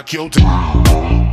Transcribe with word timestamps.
It's 0.00 0.14
like 0.14 1.27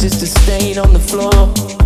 just 0.00 0.22
a 0.22 0.26
stain 0.26 0.78
on 0.78 0.92
the 0.92 0.98
floor. 0.98 1.76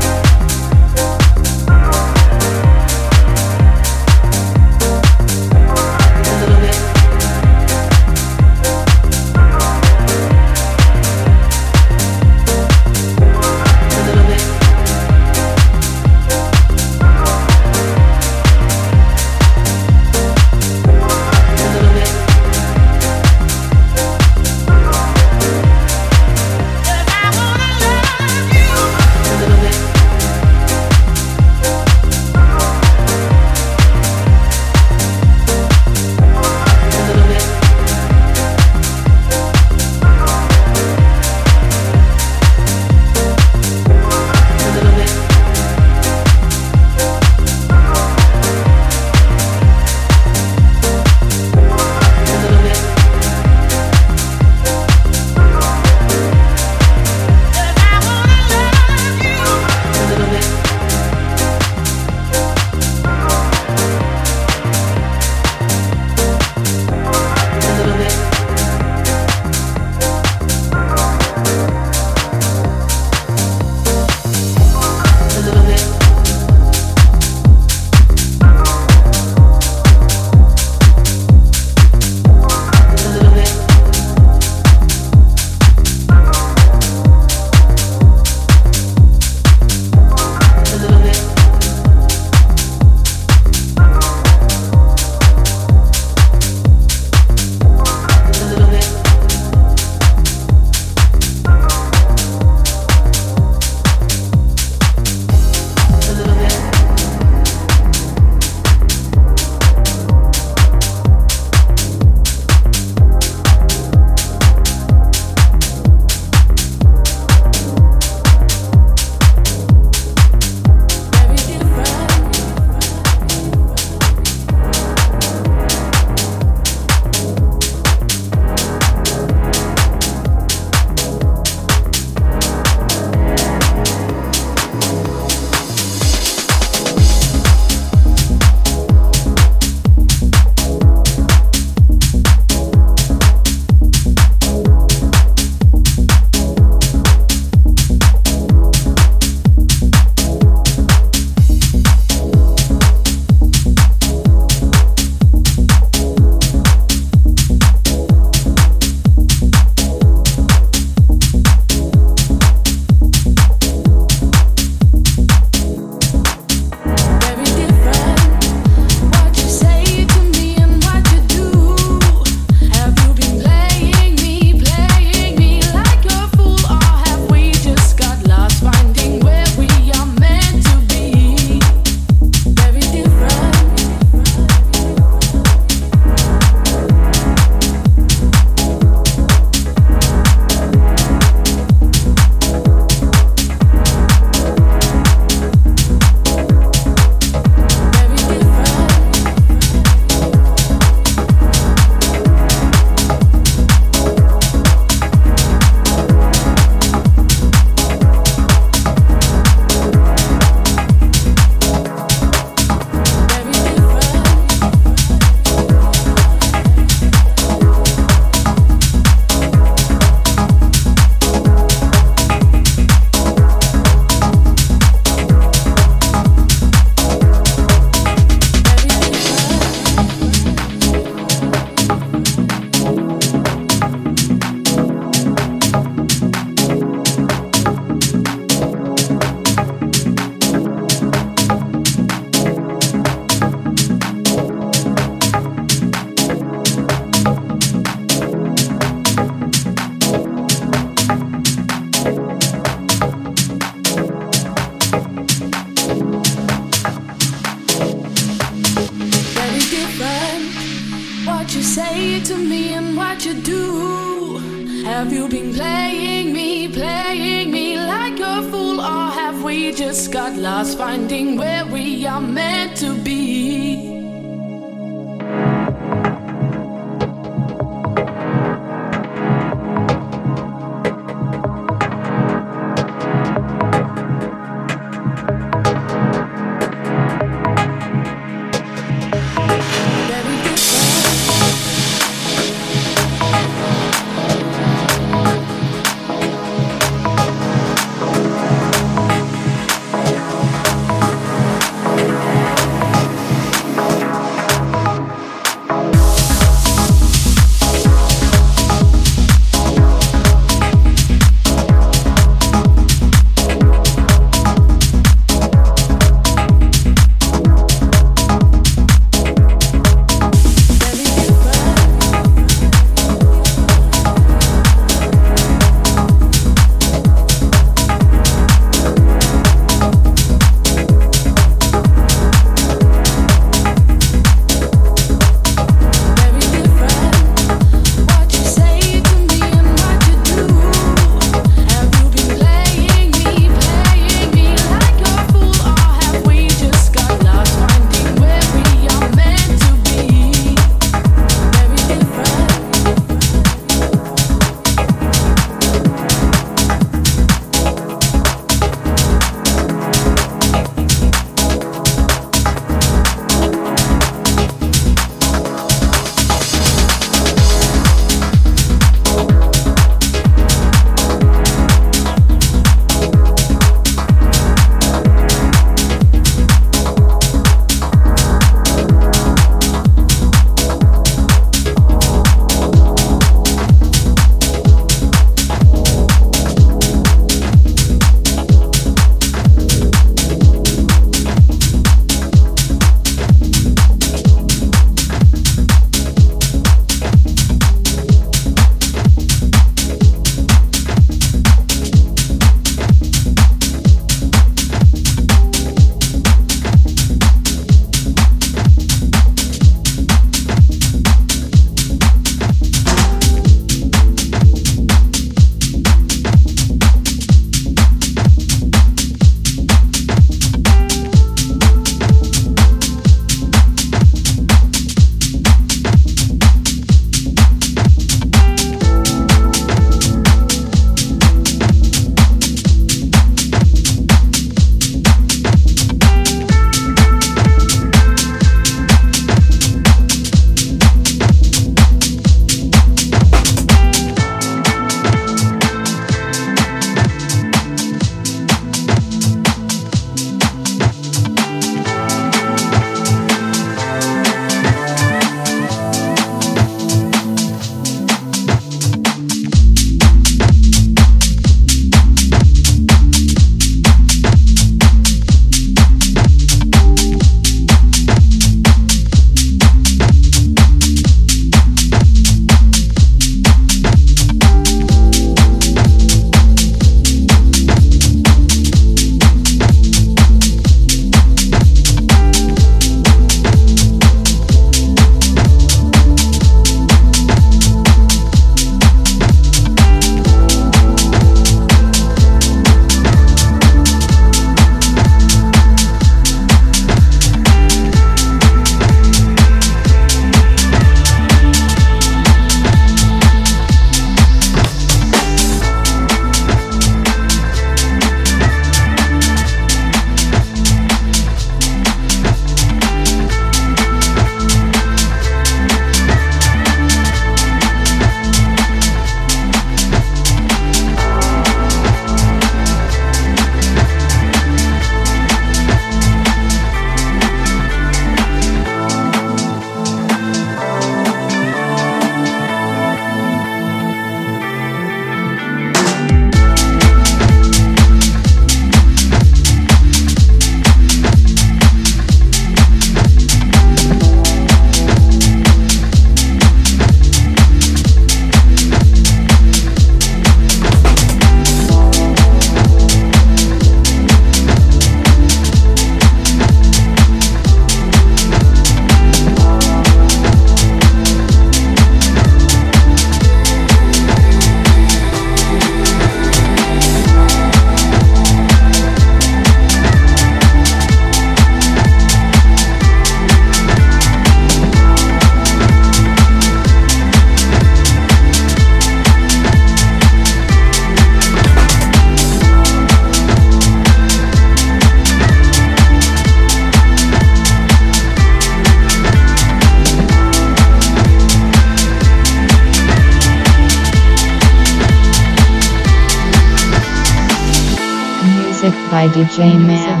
By 599.01 599.07
DJ 599.07 599.57
Mam 599.57 600.00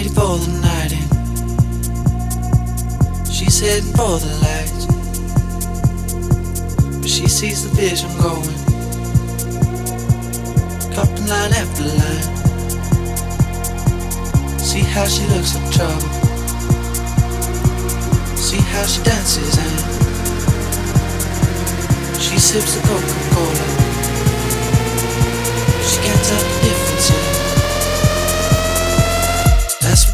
Ready 0.00 0.14
for 0.14 0.38
the 0.38 0.48
night 0.62 0.92
in. 0.96 1.04
She's 3.30 3.60
heading 3.60 3.92
for 3.92 4.16
the 4.16 4.32
lights. 4.40 4.86
But 7.00 7.10
she 7.10 7.26
sees 7.28 7.64
the 7.64 7.70
vision 7.76 8.08
going. 8.16 8.56
Cupping 10.94 11.26
line 11.28 11.52
after 11.52 11.84
line. 12.00 12.26
See 14.58 14.80
how 14.80 15.04
she 15.04 15.26
looks 15.26 15.54
in 15.56 15.70
trouble. 15.70 16.08
See 18.36 18.62
how 18.72 18.86
she 18.86 19.02
dances 19.02 19.58
and 19.58 19.80
she 22.18 22.38
sips 22.38 22.74
the 22.74 22.80
Coca-Cola. 22.88 23.66
She 25.84 26.00
can't 26.00 26.49